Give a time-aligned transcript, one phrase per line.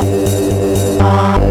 [0.00, 1.49] Bye.